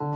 Del 0.00 0.06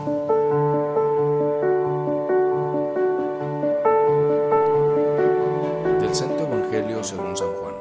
Santo 6.14 6.44
Evangelio 6.44 7.02
según 7.02 7.36
San 7.36 7.52
Juan. 7.54 7.74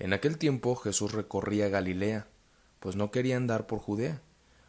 En 0.00 0.12
aquel 0.12 0.38
tiempo 0.38 0.74
Jesús 0.74 1.12
recorría 1.12 1.68
Galilea, 1.68 2.26
pues 2.80 2.96
no 2.96 3.12
quería 3.12 3.36
andar 3.36 3.68
por 3.68 3.78
Judea, 3.78 4.22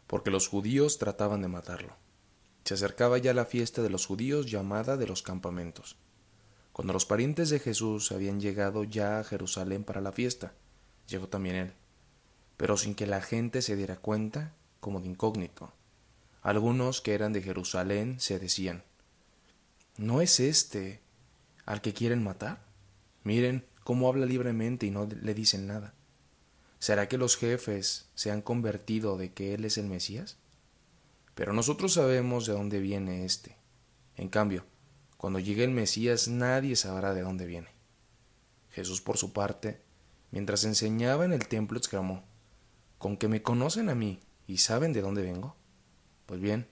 porque 0.06 0.30
los 0.30 0.46
judíos 0.46 0.98
trataban 0.98 1.42
de 1.42 1.48
matarlo. 1.48 1.96
Se 2.62 2.74
acercaba 2.74 3.18
ya 3.18 3.34
la 3.34 3.44
fiesta 3.44 3.82
de 3.82 3.90
los 3.90 4.06
judíos 4.06 4.48
llamada 4.48 4.96
de 4.96 5.08
los 5.08 5.22
campamentos. 5.22 5.96
Cuando 6.72 6.92
los 6.92 7.06
parientes 7.06 7.50
de 7.50 7.58
Jesús 7.58 8.12
habían 8.12 8.38
llegado 8.38 8.84
ya 8.84 9.18
a 9.18 9.24
Jerusalén 9.24 9.82
para 9.82 10.00
la 10.00 10.12
fiesta, 10.12 10.52
llegó 11.08 11.26
también 11.26 11.56
él, 11.56 11.72
pero 12.56 12.76
sin 12.76 12.94
que 12.94 13.08
la 13.08 13.20
gente 13.20 13.62
se 13.62 13.74
diera 13.74 13.96
cuenta, 13.96 14.54
como 14.78 15.00
de 15.00 15.08
incógnito. 15.08 15.72
Algunos 16.44 17.00
que 17.00 17.14
eran 17.14 17.32
de 17.32 17.40
Jerusalén 17.40 18.20
se 18.20 18.38
decían, 18.38 18.84
¿no 19.96 20.20
es 20.20 20.40
este 20.40 21.00
al 21.64 21.80
que 21.80 21.94
quieren 21.94 22.22
matar? 22.22 22.62
Miren 23.22 23.64
cómo 23.82 24.08
habla 24.08 24.26
libremente 24.26 24.84
y 24.84 24.90
no 24.90 25.06
le 25.06 25.32
dicen 25.32 25.66
nada. 25.66 25.94
¿Será 26.78 27.08
que 27.08 27.16
los 27.16 27.38
jefes 27.38 28.10
se 28.14 28.30
han 28.30 28.42
convertido 28.42 29.16
de 29.16 29.32
que 29.32 29.54
él 29.54 29.64
es 29.64 29.78
el 29.78 29.86
Mesías? 29.86 30.36
Pero 31.34 31.54
nosotros 31.54 31.94
sabemos 31.94 32.44
de 32.44 32.52
dónde 32.52 32.78
viene 32.78 33.24
éste. 33.24 33.56
En 34.14 34.28
cambio, 34.28 34.66
cuando 35.16 35.38
llegue 35.38 35.64
el 35.64 35.70
Mesías 35.70 36.28
nadie 36.28 36.76
sabrá 36.76 37.14
de 37.14 37.22
dónde 37.22 37.46
viene. 37.46 37.68
Jesús, 38.70 39.00
por 39.00 39.16
su 39.16 39.32
parte, 39.32 39.80
mientras 40.30 40.64
enseñaba 40.64 41.24
en 41.24 41.32
el 41.32 41.48
templo, 41.48 41.78
exclamó, 41.78 42.22
¿Con 42.98 43.16
que 43.16 43.28
me 43.28 43.40
conocen 43.40 43.88
a 43.88 43.94
mí 43.94 44.20
y 44.46 44.58
saben 44.58 44.92
de 44.92 45.00
dónde 45.00 45.22
vengo? 45.22 45.56
Pues 46.26 46.40
bien, 46.40 46.66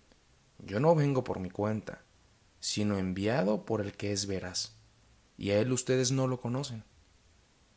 yo 0.58 0.80
no 0.80 0.94
vengo 0.94 1.24
por 1.24 1.40
mi 1.40 1.50
cuenta, 1.50 2.02
sino 2.60 2.98
enviado 2.98 3.64
por 3.64 3.80
el 3.80 3.92
que 3.92 4.12
es 4.12 4.26
veraz, 4.26 4.76
y 5.36 5.50
a 5.50 5.60
él 5.60 5.72
ustedes 5.72 6.12
no 6.12 6.26
lo 6.26 6.40
conocen, 6.40 6.84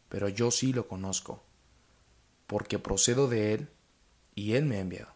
pero 0.10 0.30
yo 0.30 0.52
sí 0.52 0.74
lo 0.74 0.88
conozco, 0.88 1.44
porque 2.48 2.80
procedo 2.80 3.28
de 3.28 3.54
él 3.54 3.70
y 4.36 4.54
él 4.54 4.66
me 4.66 4.78
ha 4.78 4.82
enviado. 4.82 5.14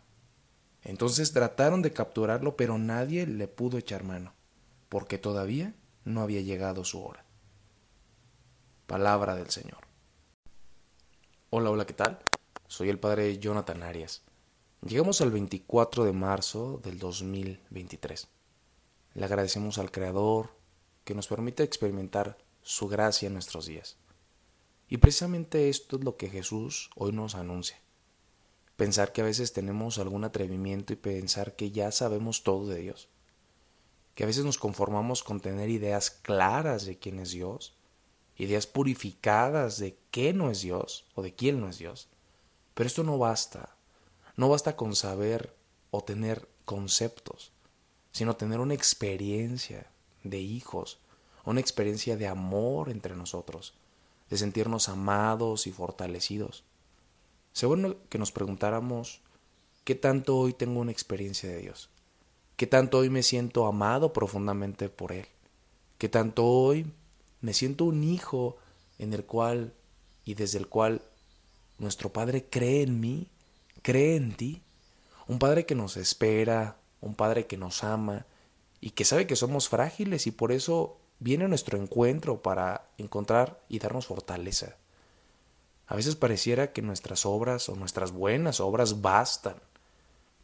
Entonces 0.83 1.33
trataron 1.33 1.81
de 1.81 1.93
capturarlo, 1.93 2.55
pero 2.55 2.77
nadie 2.77 3.27
le 3.27 3.47
pudo 3.47 3.77
echar 3.77 4.03
mano, 4.03 4.33
porque 4.89 5.17
todavía 5.17 5.75
no 6.05 6.21
había 6.21 6.41
llegado 6.41 6.83
su 6.83 7.03
hora. 7.03 7.25
Palabra 8.87 9.35
del 9.35 9.49
Señor. 9.49 9.81
Hola, 11.51 11.69
hola, 11.69 11.85
¿qué 11.85 11.93
tal? 11.93 12.19
Soy 12.67 12.89
el 12.89 12.99
padre 12.99 13.37
Jonathan 13.37 13.83
Arias. 13.83 14.23
Llegamos 14.81 15.19
al 15.19 15.29
24 15.29 16.05
de 16.05 16.13
marzo 16.13 16.79
del 16.81 16.99
2023. 16.99 18.29
Le 19.13 19.25
agradecemos 19.25 19.77
al 19.77 19.91
Creador 19.91 20.55
que 21.03 21.13
nos 21.13 21.27
permite 21.27 21.63
experimentar 21.63 22.37
su 22.61 22.87
gracia 22.87 23.27
en 23.27 23.33
nuestros 23.33 23.65
días. 23.65 23.97
Y 24.87 24.95
precisamente 24.97 25.67
esto 25.67 25.97
es 25.97 26.05
lo 26.05 26.15
que 26.15 26.29
Jesús 26.29 26.91
hoy 26.95 27.11
nos 27.11 27.35
anuncia. 27.35 27.77
Pensar 28.77 29.11
que 29.11 29.19
a 29.19 29.25
veces 29.25 29.51
tenemos 29.51 29.97
algún 29.97 30.23
atrevimiento 30.23 30.93
y 30.93 30.95
pensar 30.95 31.57
que 31.57 31.71
ya 31.71 31.91
sabemos 31.91 32.43
todo 32.43 32.65
de 32.69 32.79
Dios. 32.79 33.09
Que 34.15 34.23
a 34.23 34.27
veces 34.27 34.45
nos 34.45 34.57
conformamos 34.57 35.23
con 35.23 35.41
tener 35.41 35.69
ideas 35.69 36.09
claras 36.09 36.85
de 36.85 36.97
quién 36.97 37.19
es 37.19 37.31
Dios, 37.31 37.75
ideas 38.37 38.65
purificadas 38.65 39.77
de 39.77 39.97
qué 40.09 40.31
no 40.31 40.49
es 40.49 40.61
Dios 40.61 41.05
o 41.15 41.21
de 41.21 41.35
quién 41.35 41.59
no 41.59 41.67
es 41.67 41.79
Dios. 41.79 42.07
Pero 42.73 42.87
esto 42.87 43.03
no 43.03 43.17
basta 43.17 43.75
no 44.39 44.47
basta 44.47 44.77
con 44.77 44.95
saber 44.95 45.53
o 45.91 46.01
tener 46.01 46.47
conceptos, 46.63 47.51
sino 48.13 48.37
tener 48.37 48.61
una 48.61 48.73
experiencia 48.73 49.91
de 50.23 50.39
hijos, 50.39 50.97
una 51.43 51.59
experiencia 51.59 52.15
de 52.15 52.25
amor 52.25 52.87
entre 52.87 53.17
nosotros, 53.17 53.73
de 54.29 54.37
sentirnos 54.37 54.87
amados 54.87 55.67
y 55.67 55.73
fortalecidos. 55.73 56.63
Seguro 57.51 57.97
que 58.07 58.17
nos 58.17 58.31
preguntáramos, 58.31 59.19
¿qué 59.83 59.93
tanto 59.93 60.37
hoy 60.37 60.53
tengo 60.53 60.79
una 60.79 60.93
experiencia 60.93 61.49
de 61.49 61.57
Dios? 61.57 61.89
¿Qué 62.55 62.65
tanto 62.65 62.99
hoy 62.99 63.09
me 63.09 63.23
siento 63.23 63.65
amado 63.65 64.13
profundamente 64.13 64.87
por 64.87 65.11
Él? 65.11 65.25
¿Qué 65.97 66.07
tanto 66.07 66.45
hoy 66.45 66.89
me 67.41 67.53
siento 67.53 67.83
un 67.83 68.05
hijo 68.05 68.55
en 68.99 69.13
el 69.13 69.25
cual 69.25 69.73
y 70.23 70.35
desde 70.35 70.59
el 70.59 70.69
cual 70.69 71.01
nuestro 71.77 72.13
Padre 72.13 72.45
cree 72.49 72.83
en 72.83 73.01
mí 73.01 73.27
cree 73.81 74.15
en 74.15 74.33
ti, 74.35 74.61
un 75.27 75.39
Padre 75.39 75.65
que 75.65 75.75
nos 75.75 75.97
espera, 75.97 76.77
un 77.01 77.15
Padre 77.15 77.47
que 77.47 77.57
nos 77.57 77.83
ama 77.83 78.25
y 78.81 78.91
que 78.91 79.05
sabe 79.05 79.27
que 79.27 79.35
somos 79.35 79.69
frágiles 79.69 80.27
y 80.27 80.31
por 80.31 80.51
eso 80.51 80.97
viene 81.19 81.45
a 81.45 81.47
nuestro 81.47 81.77
encuentro 81.77 82.41
para 82.41 82.89
encontrar 82.97 83.61
y 83.69 83.79
darnos 83.79 84.07
fortaleza. 84.07 84.77
A 85.87 85.95
veces 85.95 86.15
pareciera 86.15 86.71
que 86.71 86.81
nuestras 86.81 87.25
obras 87.25 87.67
o 87.69 87.75
nuestras 87.75 88.11
buenas 88.11 88.59
obras 88.59 89.01
bastan, 89.01 89.55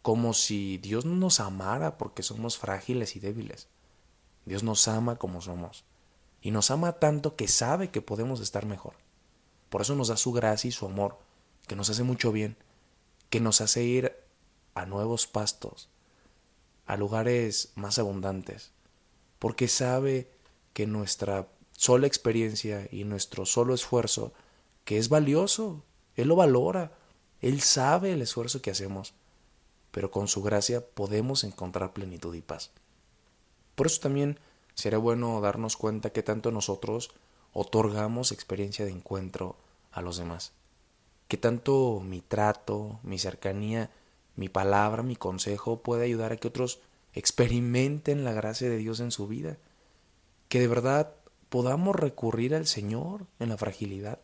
como 0.01 0.33
si 0.33 0.77
Dios 0.77 1.05
no 1.05 1.15
nos 1.15 1.39
amara 1.39 1.97
porque 1.97 2.23
somos 2.23 2.57
frágiles 2.57 3.15
y 3.15 3.19
débiles. 3.19 3.67
Dios 4.45 4.63
nos 4.63 4.87
ama 4.87 5.15
como 5.15 5.41
somos 5.41 5.83
y 6.41 6.51
nos 6.51 6.69
ama 6.69 6.93
tanto 6.93 7.35
que 7.35 7.47
sabe 7.47 7.89
que 7.89 8.01
podemos 8.01 8.39
estar 8.39 8.65
mejor. 8.65 8.93
Por 9.69 9.81
eso 9.81 9.95
nos 9.95 10.09
da 10.09 10.17
su 10.17 10.31
gracia 10.31 10.67
y 10.67 10.71
su 10.71 10.85
amor, 10.85 11.17
que 11.67 11.75
nos 11.75 11.89
hace 11.89 12.03
mucho 12.03 12.31
bien 12.31 12.55
que 13.29 13.39
nos 13.39 13.61
hace 13.61 13.83
ir 13.83 14.15
a 14.73 14.85
nuevos 14.85 15.27
pastos, 15.27 15.89
a 16.85 16.97
lugares 16.97 17.71
más 17.75 17.97
abundantes, 17.97 18.71
porque 19.39 19.67
sabe 19.67 20.29
que 20.73 20.85
nuestra 20.85 21.47
sola 21.71 22.07
experiencia 22.07 22.87
y 22.91 23.03
nuestro 23.03 23.45
solo 23.45 23.73
esfuerzo, 23.73 24.33
que 24.83 24.97
es 24.97 25.09
valioso, 25.09 25.83
Él 26.15 26.27
lo 26.27 26.35
valora, 26.35 26.91
Él 27.41 27.61
sabe 27.61 28.13
el 28.13 28.21
esfuerzo 28.21 28.61
que 28.61 28.71
hacemos, 28.71 29.13
pero 29.91 30.11
con 30.11 30.27
su 30.27 30.43
gracia 30.43 30.85
podemos 30.85 31.43
encontrar 31.43 31.93
plenitud 31.93 32.35
y 32.35 32.41
paz. 32.41 32.71
Por 33.75 33.87
eso 33.87 34.01
también 34.01 34.39
sería 34.73 34.99
bueno 34.99 35.39
darnos 35.41 35.77
cuenta 35.77 36.11
que 36.11 36.23
tanto 36.23 36.51
nosotros 36.51 37.11
otorgamos 37.53 38.31
experiencia 38.31 38.85
de 38.85 38.91
encuentro 38.91 39.55
a 39.91 40.01
los 40.01 40.17
demás 40.17 40.51
que 41.27 41.37
tanto 41.37 42.01
mi 42.03 42.21
trato, 42.21 42.99
mi 43.03 43.17
cercanía, 43.17 43.89
mi 44.35 44.49
palabra, 44.49 45.03
mi 45.03 45.15
consejo 45.15 45.81
puede 45.81 46.05
ayudar 46.05 46.31
a 46.31 46.37
que 46.37 46.47
otros 46.47 46.79
experimenten 47.13 48.23
la 48.23 48.33
gracia 48.33 48.69
de 48.69 48.77
Dios 48.77 48.99
en 48.99 49.11
su 49.11 49.27
vida, 49.27 49.57
que 50.49 50.59
de 50.59 50.67
verdad 50.67 51.13
podamos 51.49 51.95
recurrir 51.95 52.53
al 52.53 52.67
Señor 52.67 53.25
en 53.39 53.49
la 53.49 53.57
fragilidad 53.57 54.19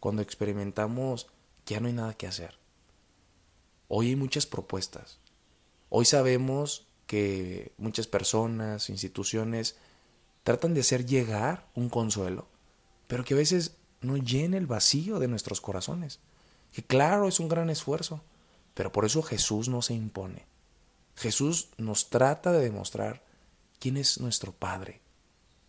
cuando 0.00 0.22
experimentamos 0.22 1.26
que 1.64 1.74
ya 1.74 1.80
no 1.80 1.88
hay 1.88 1.94
nada 1.94 2.14
que 2.14 2.26
hacer. 2.26 2.58
Hoy 3.88 4.08
hay 4.08 4.16
muchas 4.16 4.46
propuestas. 4.46 5.18
Hoy 5.88 6.04
sabemos 6.04 6.86
que 7.06 7.72
muchas 7.78 8.06
personas, 8.06 8.90
instituciones, 8.90 9.76
tratan 10.44 10.74
de 10.74 10.80
hacer 10.80 11.06
llegar 11.06 11.66
un 11.74 11.88
consuelo, 11.88 12.46
pero 13.06 13.24
que 13.24 13.32
a 13.32 13.38
veces 13.38 13.77
no 14.00 14.16
llena 14.16 14.56
el 14.56 14.66
vacío 14.66 15.18
de 15.18 15.28
nuestros 15.28 15.60
corazones. 15.60 16.20
Que 16.72 16.82
claro, 16.82 17.28
es 17.28 17.40
un 17.40 17.48
gran 17.48 17.70
esfuerzo, 17.70 18.22
pero 18.74 18.92
por 18.92 19.04
eso 19.04 19.22
Jesús 19.22 19.68
no 19.68 19.82
se 19.82 19.94
impone. 19.94 20.46
Jesús 21.16 21.70
nos 21.78 22.10
trata 22.10 22.52
de 22.52 22.60
demostrar 22.60 23.24
quién 23.78 23.96
es 23.96 24.20
nuestro 24.20 24.52
Padre 24.52 25.00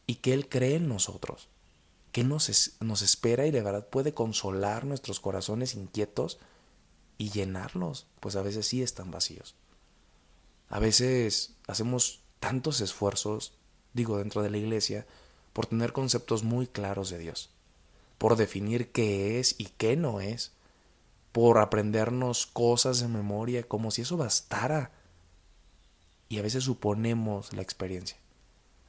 y 0.06 0.16
que 0.16 0.34
Él 0.34 0.48
cree 0.48 0.76
en 0.76 0.88
nosotros, 0.88 1.48
que 2.12 2.24
nos, 2.24 2.74
nos 2.80 3.02
espera 3.02 3.48
y 3.48 3.52
de 3.52 3.62
verdad 3.62 3.88
puede 3.88 4.14
consolar 4.14 4.86
nuestros 4.86 5.20
corazones 5.20 5.74
inquietos 5.74 6.40
y 7.18 7.30
llenarlos, 7.32 8.08
pues 8.20 8.36
a 8.36 8.42
veces 8.42 8.68
sí 8.68 8.84
están 8.84 9.12
vacíos. 9.12 9.56
A 10.70 10.80
veces 10.80 11.56
hacemos 11.68 12.22
tantos 12.40 12.80
esfuerzos, 12.82 13.54
digo, 13.94 14.18
dentro 14.20 14.44
de 14.44 14.52
la 14.52 14.58
iglesia, 14.58 15.08
por 15.54 15.66
tener 15.66 15.94
conceptos 15.94 16.44
muy 16.44 16.68
claros 16.68 17.10
de 17.10 17.18
Dios 17.18 17.50
por 18.20 18.36
definir 18.36 18.92
qué 18.92 19.40
es 19.40 19.56
y 19.58 19.66
qué 19.78 19.96
no 19.96 20.22
es, 20.22 20.52
por 21.32 21.58
aprendernos 21.58 22.46
cosas 22.46 23.00
de 23.00 23.08
memoria 23.08 23.64
como 23.64 23.90
si 23.90 24.04
eso 24.04 24.18
bastara. 24.18 24.92
Y 26.28 26.38
a 26.38 26.44
veces 26.44 26.66
suponemos 26.66 27.54
la 27.54 27.64
experiencia. 27.64 28.18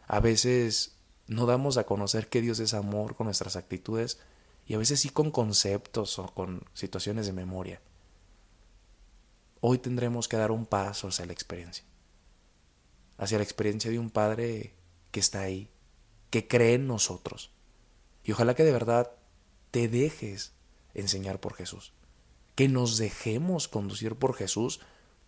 A 0.06 0.20
veces 0.20 0.96
no 1.26 1.46
damos 1.46 1.78
a 1.78 1.84
conocer 1.84 2.28
que 2.28 2.42
Dios 2.42 2.58
es 2.58 2.74
amor 2.74 3.14
con 3.14 3.26
nuestras 3.26 3.56
actitudes 3.56 4.18
y 4.66 4.74
a 4.74 4.78
veces 4.78 5.00
sí 5.00 5.10
con 5.10 5.30
conceptos 5.30 6.18
o 6.18 6.26
con 6.26 6.64
situaciones 6.74 7.26
de 7.26 7.32
memoria. 7.32 7.80
Hoy 9.60 9.78
tendremos 9.78 10.26
que 10.26 10.36
dar 10.36 10.50
un 10.50 10.66
paso 10.66 11.06
hacia 11.06 11.26
la 11.26 11.32
experiencia, 11.32 11.84
hacia 13.16 13.38
la 13.38 13.44
experiencia 13.44 13.90
de 13.90 13.98
un 14.00 14.10
Padre 14.10 14.74
que 15.12 15.20
está 15.20 15.42
ahí, 15.42 15.70
que 16.30 16.48
cree 16.48 16.74
en 16.74 16.88
nosotros. 16.88 17.52
Y 18.24 18.32
ojalá 18.32 18.54
que 18.54 18.64
de 18.64 18.72
verdad 18.72 19.12
te 19.70 19.88
dejes 19.88 20.52
enseñar 20.94 21.40
por 21.40 21.54
Jesús, 21.54 21.92
que 22.54 22.68
nos 22.68 22.98
dejemos 22.98 23.68
conducir 23.68 24.16
por 24.16 24.34
Jesús 24.34 24.80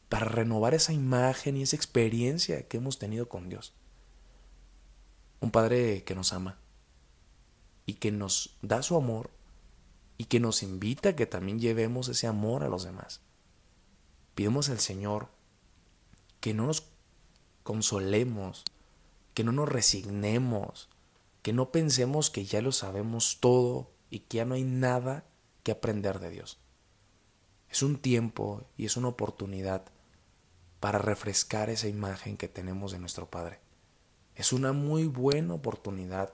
para 0.08 0.26
renovar 0.26 0.74
esa 0.74 0.92
imagen 0.92 1.56
y 1.56 1.62
esa 1.62 1.76
experiencia 1.76 2.68
que 2.68 2.76
hemos 2.76 2.98
tenido 2.98 3.28
con 3.28 3.48
Dios. 3.48 3.74
Un 5.40 5.50
Padre 5.50 6.04
que 6.04 6.14
nos 6.14 6.32
ama 6.32 6.58
y 7.86 7.94
que 7.94 8.12
nos 8.12 8.56
da 8.62 8.82
su 8.82 8.96
amor 8.96 9.30
y 10.18 10.26
que 10.26 10.40
nos 10.40 10.62
invita 10.62 11.10
a 11.10 11.16
que 11.16 11.26
también 11.26 11.58
llevemos 11.58 12.08
ese 12.08 12.26
amor 12.26 12.62
a 12.62 12.68
los 12.68 12.84
demás. 12.84 13.20
Pidemos 14.34 14.68
al 14.68 14.80
Señor 14.80 15.28
que 16.40 16.54
no 16.54 16.66
nos 16.66 16.84
consolemos, 17.62 18.64
que 19.34 19.44
no 19.44 19.52
nos 19.52 19.68
resignemos, 19.68 20.88
que 21.42 21.52
no 21.52 21.72
pensemos 21.72 22.30
que 22.30 22.44
ya 22.44 22.60
lo 22.60 22.72
sabemos 22.72 23.38
todo 23.40 23.90
y 24.12 24.20
que 24.20 24.36
ya 24.36 24.44
no 24.44 24.54
hay 24.54 24.64
nada 24.64 25.24
que 25.62 25.72
aprender 25.72 26.20
de 26.20 26.28
Dios. 26.28 26.58
Es 27.70 27.82
un 27.82 27.96
tiempo 27.96 28.62
y 28.76 28.84
es 28.84 28.98
una 28.98 29.08
oportunidad 29.08 29.86
para 30.80 30.98
refrescar 30.98 31.70
esa 31.70 31.88
imagen 31.88 32.36
que 32.36 32.46
tenemos 32.46 32.92
de 32.92 32.98
nuestro 32.98 33.30
Padre. 33.30 33.60
Es 34.34 34.52
una 34.52 34.74
muy 34.74 35.06
buena 35.06 35.54
oportunidad 35.54 36.30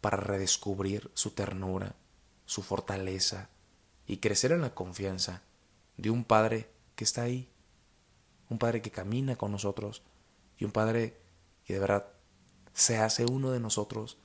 para 0.00 0.16
redescubrir 0.16 1.10
su 1.14 1.32
ternura, 1.32 1.96
su 2.46 2.62
fortaleza 2.62 3.48
y 4.06 4.18
crecer 4.18 4.52
en 4.52 4.60
la 4.60 4.76
confianza 4.76 5.42
de 5.96 6.10
un 6.10 6.22
Padre 6.22 6.70
que 6.94 7.02
está 7.02 7.22
ahí, 7.22 7.50
un 8.48 8.58
Padre 8.58 8.80
que 8.80 8.92
camina 8.92 9.34
con 9.34 9.50
nosotros 9.50 10.04
y 10.56 10.66
un 10.66 10.70
Padre 10.70 11.16
que 11.64 11.74
de 11.74 11.80
verdad 11.80 12.06
se 12.72 12.98
hace 12.98 13.26
uno 13.26 13.50
de 13.50 13.58
nosotros 13.58 14.18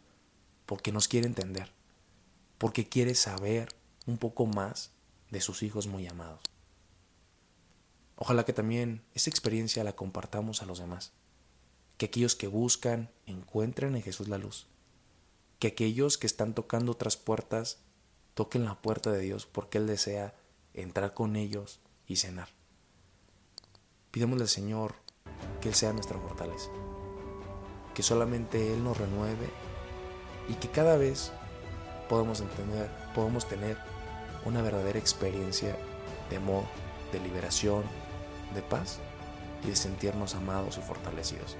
porque 0.67 0.91
nos 0.91 1.07
quiere 1.07 1.25
entender, 1.25 1.75
porque 2.57 2.87
quiere 2.87 3.15
saber 3.15 3.69
un 4.05 4.17
poco 4.17 4.45
más 4.45 4.91
de 5.29 5.41
sus 5.41 5.63
hijos 5.63 5.87
muy 5.87 6.07
amados. 6.07 6.41
Ojalá 8.15 8.45
que 8.45 8.53
también 8.53 9.03
esa 9.13 9.29
experiencia 9.29 9.83
la 9.83 9.95
compartamos 9.95 10.61
a 10.61 10.65
los 10.65 10.79
demás, 10.79 11.11
que 11.97 12.07
aquellos 12.07 12.35
que 12.35 12.47
buscan 12.47 13.11
encuentren 13.25 13.95
en 13.95 14.01
Jesús 14.01 14.27
la 14.27 14.37
luz, 14.37 14.67
que 15.59 15.67
aquellos 15.67 16.17
que 16.17 16.27
están 16.27 16.53
tocando 16.53 16.93
otras 16.93 17.17
puertas 17.17 17.79
toquen 18.33 18.65
la 18.65 18.81
puerta 18.81 19.11
de 19.11 19.19
Dios 19.19 19.45
porque 19.45 19.77
Él 19.77 19.87
desea 19.87 20.35
entrar 20.73 21.13
con 21.13 21.35
ellos 21.35 21.79
y 22.07 22.17
cenar. 22.17 22.49
Pidémosle 24.11 24.43
al 24.43 24.49
Señor 24.49 24.95
que 25.61 25.69
Él 25.69 25.75
sea 25.75 25.93
nuestra 25.93 26.19
fortaleza 26.19 26.69
que 27.97 28.03
solamente 28.03 28.75
Él 28.75 28.83
nos 28.83 28.95
renueve 28.95 29.49
y 30.47 30.53
que 30.53 30.69
cada 30.69 30.97
vez 30.97 31.31
podamos 32.07 32.41
entender, 32.41 32.89
podamos 33.13 33.47
tener 33.47 33.77
una 34.45 34.61
verdadera 34.61 34.99
experiencia 34.99 35.77
de 36.29 36.37
amor, 36.37 36.63
de 37.11 37.19
liberación, 37.19 37.83
de 38.53 38.61
paz 38.61 38.99
y 39.63 39.69
de 39.69 39.75
sentirnos 39.75 40.35
amados 40.35 40.77
y 40.77 40.81
fortalecidos. 40.81 41.57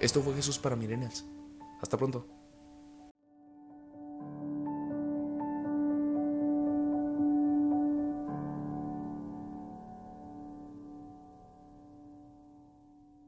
Esto 0.00 0.22
fue 0.22 0.34
Jesús 0.34 0.58
para 0.58 0.76
Mirenas. 0.76 1.24
Hasta 1.80 1.96
pronto. 1.96 2.35